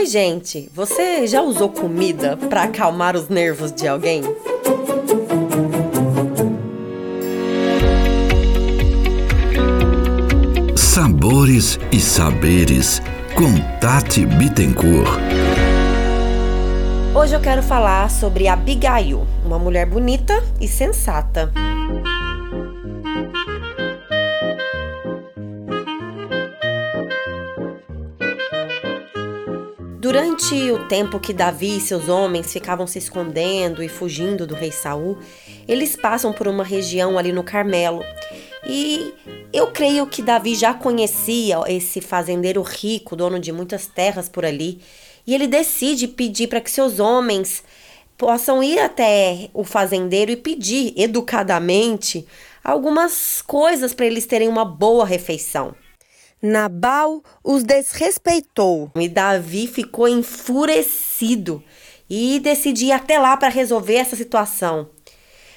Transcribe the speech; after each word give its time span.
Oi, 0.00 0.06
gente. 0.06 0.66
Você 0.74 1.26
já 1.26 1.42
usou 1.42 1.68
comida 1.68 2.34
para 2.34 2.62
acalmar 2.62 3.14
os 3.14 3.28
nervos 3.28 3.70
de 3.70 3.86
alguém? 3.86 4.22
Sabores 10.74 11.78
e 11.92 12.00
saberes 12.00 13.02
com 13.34 13.54
Tati 13.78 14.24
Bittencourt. 14.24 15.20
Hoje 17.14 17.34
eu 17.36 17.40
quero 17.40 17.62
falar 17.62 18.10
sobre 18.10 18.48
Abigail, 18.48 19.26
uma 19.44 19.58
mulher 19.58 19.84
bonita 19.84 20.42
e 20.58 20.66
sensata. 20.66 21.52
Durante 30.00 30.54
o 30.72 30.88
tempo 30.88 31.20
que 31.20 31.30
Davi 31.30 31.76
e 31.76 31.80
seus 31.80 32.08
homens 32.08 32.50
ficavam 32.50 32.86
se 32.86 32.96
escondendo 32.96 33.82
e 33.82 33.88
fugindo 33.88 34.46
do 34.46 34.54
rei 34.54 34.72
Saul, 34.72 35.18
eles 35.68 35.94
passam 35.94 36.32
por 36.32 36.48
uma 36.48 36.64
região 36.64 37.18
ali 37.18 37.32
no 37.32 37.44
Carmelo. 37.44 38.02
E 38.66 39.12
eu 39.52 39.66
creio 39.66 40.06
que 40.06 40.22
Davi 40.22 40.54
já 40.54 40.72
conhecia 40.72 41.58
esse 41.68 42.00
fazendeiro 42.00 42.62
rico, 42.62 43.14
dono 43.14 43.38
de 43.38 43.52
muitas 43.52 43.86
terras 43.86 44.26
por 44.26 44.42
ali, 44.42 44.80
e 45.26 45.34
ele 45.34 45.46
decide 45.46 46.08
pedir 46.08 46.46
para 46.46 46.62
que 46.62 46.70
seus 46.70 46.98
homens 46.98 47.62
possam 48.16 48.62
ir 48.62 48.78
até 48.78 49.50
o 49.52 49.64
fazendeiro 49.64 50.30
e 50.30 50.36
pedir 50.36 50.94
educadamente 50.96 52.26
algumas 52.64 53.42
coisas 53.42 53.92
para 53.92 54.06
eles 54.06 54.24
terem 54.24 54.48
uma 54.48 54.64
boa 54.64 55.04
refeição. 55.04 55.74
Nabal 56.42 57.22
os 57.44 57.62
desrespeitou 57.62 58.90
e 58.96 59.08
Davi 59.08 59.66
ficou 59.66 60.08
enfurecido 60.08 61.62
e 62.08 62.40
decidiu 62.40 62.94
até 62.94 63.18
lá 63.18 63.36
para 63.36 63.50
resolver 63.50 63.96
essa 63.96 64.16
situação. 64.16 64.88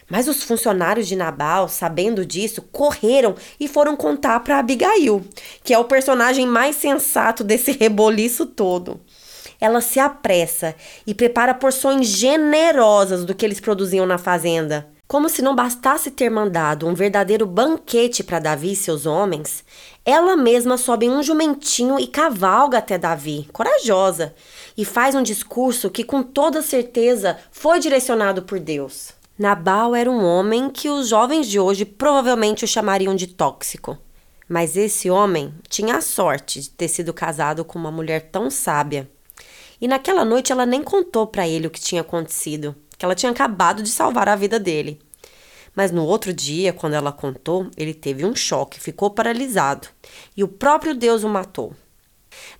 Mas 0.09 0.27
os 0.27 0.43
funcionários 0.43 1.07
de 1.07 1.15
Nabal, 1.15 1.69
sabendo 1.69 2.25
disso, 2.25 2.61
correram 2.61 3.33
e 3.57 3.67
foram 3.67 3.95
contar 3.95 4.41
para 4.41 4.59
Abigail, 4.59 5.25
que 5.63 5.73
é 5.73 5.79
o 5.79 5.85
personagem 5.85 6.45
mais 6.45 6.75
sensato 6.75 7.45
desse 7.45 7.71
reboliço 7.79 8.45
todo. 8.45 8.99
Ela 9.61 9.79
se 9.79 10.01
apressa 10.01 10.75
e 11.07 11.13
prepara 11.13 11.53
porções 11.53 12.07
generosas 12.07 13.23
do 13.23 13.33
que 13.33 13.45
eles 13.45 13.61
produziam 13.61 14.05
na 14.05 14.17
fazenda. 14.17 14.91
Como 15.07 15.29
se 15.29 15.41
não 15.41 15.55
bastasse 15.55 16.09
ter 16.09 16.29
mandado 16.29 16.87
um 16.87 16.93
verdadeiro 16.93 17.45
banquete 17.45 18.23
para 18.23 18.39
Davi 18.39 18.71
e 18.71 18.75
seus 18.75 19.05
homens, 19.05 19.63
ela 20.03 20.35
mesma 20.35 20.77
sobe 20.77 21.07
um 21.07 21.21
jumentinho 21.21 21.99
e 21.99 22.07
cavalga 22.07 22.79
até 22.79 22.97
Davi, 22.97 23.47
corajosa, 23.53 24.33
e 24.77 24.83
faz 24.83 25.13
um 25.13 25.21
discurso 25.21 25.89
que 25.89 26.03
com 26.03 26.23
toda 26.23 26.61
certeza 26.61 27.37
foi 27.51 27.79
direcionado 27.79 28.41
por 28.43 28.59
Deus. 28.59 29.11
Nabal 29.37 29.93
era 29.93 30.09
um 30.09 30.23
homem 30.23 30.69
que 30.69 30.89
os 30.89 31.09
jovens 31.09 31.47
de 31.47 31.59
hoje 31.59 31.85
provavelmente 31.85 32.63
o 32.63 32.67
chamariam 32.67 33.15
de 33.15 33.27
tóxico. 33.27 33.97
Mas 34.47 34.77
esse 34.77 35.09
homem 35.09 35.53
tinha 35.69 35.97
a 35.97 36.01
sorte 36.01 36.61
de 36.61 36.69
ter 36.69 36.87
sido 36.87 37.13
casado 37.13 37.65
com 37.65 37.77
uma 37.77 37.91
mulher 37.91 38.29
tão 38.31 38.49
sábia. 38.49 39.09
E 39.81 39.87
naquela 39.87 40.23
noite 40.23 40.51
ela 40.51 40.65
nem 40.65 40.81
contou 40.81 41.27
para 41.27 41.47
ele 41.47 41.67
o 41.67 41.69
que 41.69 41.81
tinha 41.81 42.01
acontecido 42.01 42.75
que 43.03 43.05
ela 43.05 43.15
tinha 43.15 43.33
acabado 43.33 43.83
de 43.83 43.89
salvar 43.89 44.29
a 44.29 44.35
vida 44.35 44.57
dele. 44.57 44.97
Mas 45.75 45.91
no 45.91 46.05
outro 46.05 46.31
dia, 46.33 46.71
quando 46.71 46.93
ela 46.93 47.11
contou, 47.11 47.69
ele 47.75 47.93
teve 47.93 48.23
um 48.25 48.33
choque, 48.33 48.79
ficou 48.79 49.09
paralisado 49.09 49.89
e 50.37 50.41
o 50.41 50.47
próprio 50.47 50.95
Deus 50.95 51.21
o 51.21 51.27
matou. 51.27 51.75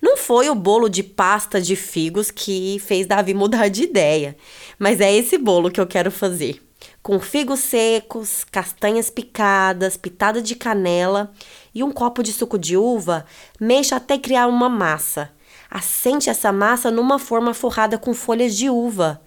Não 0.02 0.18
foi 0.18 0.50
o 0.50 0.54
bolo 0.54 0.90
de 0.90 1.02
pasta 1.02 1.62
de 1.62 1.74
figos 1.74 2.30
que 2.30 2.78
fez 2.80 3.06
Davi 3.06 3.32
mudar 3.32 3.68
de 3.68 3.84
ideia, 3.84 4.36
mas 4.78 5.00
é 5.00 5.10
esse 5.10 5.38
bolo 5.38 5.70
que 5.70 5.80
eu 5.80 5.86
quero 5.86 6.10
fazer. 6.10 6.62
Com 7.02 7.18
figos 7.18 7.60
secos, 7.60 8.44
castanhas 8.44 9.08
picadas, 9.08 9.96
pitada 9.96 10.42
de 10.42 10.54
canela 10.54 11.32
e 11.74 11.82
um 11.82 11.90
copo 11.90 12.22
de 12.22 12.34
suco 12.34 12.58
de 12.58 12.76
uva, 12.76 13.24
mexa 13.58 13.96
até 13.96 14.18
criar 14.18 14.46
uma 14.46 14.68
massa. 14.68 15.30
Assente 15.70 16.28
essa 16.28 16.52
massa 16.52 16.90
numa 16.90 17.18
forma 17.18 17.54
forrada 17.54 17.96
com 17.96 18.12
folhas 18.12 18.54
de 18.54 18.68
uva. 18.68 19.23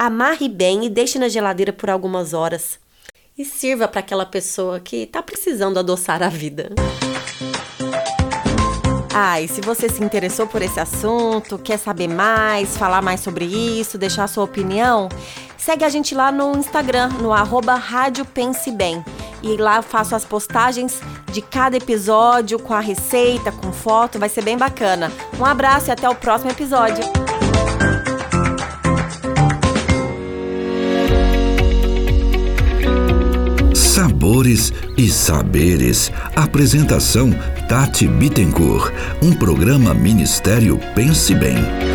Amarre 0.00 0.48
bem 0.48 0.84
e 0.84 0.88
deixe 0.88 1.18
na 1.18 1.28
geladeira 1.28 1.72
por 1.72 1.90
algumas 1.90 2.32
horas. 2.32 2.78
E 3.36 3.44
sirva 3.44 3.88
para 3.88 3.98
aquela 3.98 4.24
pessoa 4.24 4.78
que 4.78 4.98
está 4.98 5.20
precisando 5.20 5.76
adoçar 5.76 6.22
a 6.22 6.28
vida. 6.28 6.70
Ah, 9.12 9.40
e 9.40 9.48
se 9.48 9.60
você 9.60 9.88
se 9.88 10.00
interessou 10.00 10.46
por 10.46 10.62
esse 10.62 10.78
assunto, 10.78 11.58
quer 11.58 11.78
saber 11.78 12.06
mais, 12.06 12.76
falar 12.76 13.02
mais 13.02 13.18
sobre 13.18 13.44
isso, 13.44 13.98
deixar 13.98 14.28
sua 14.28 14.44
opinião, 14.44 15.08
segue 15.56 15.84
a 15.84 15.88
gente 15.88 16.14
lá 16.14 16.30
no 16.30 16.56
Instagram, 16.56 17.08
no 17.20 17.32
arroba 17.32 17.74
Rádio 17.74 18.24
Pense 18.24 18.70
Bem. 18.70 19.04
E 19.42 19.56
lá 19.56 19.76
eu 19.76 19.82
faço 19.82 20.14
as 20.14 20.24
postagens 20.24 21.00
de 21.32 21.42
cada 21.42 21.76
episódio 21.76 22.60
com 22.60 22.72
a 22.72 22.80
receita, 22.80 23.50
com 23.50 23.72
foto, 23.72 24.16
vai 24.16 24.28
ser 24.28 24.44
bem 24.44 24.56
bacana. 24.56 25.10
Um 25.40 25.44
abraço 25.44 25.88
e 25.88 25.90
até 25.90 26.08
o 26.08 26.14
próximo 26.14 26.52
episódio. 26.52 27.02
Sabores 34.28 34.74
e 34.98 35.08
Saberes. 35.08 36.12
Apresentação 36.36 37.30
Tati 37.66 38.06
Bittencourt. 38.06 38.92
Um 39.22 39.32
programa 39.32 39.94
Ministério 39.94 40.78
Pense 40.94 41.34
Bem. 41.34 41.87